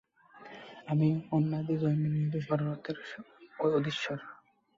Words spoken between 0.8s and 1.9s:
আমি অনাদি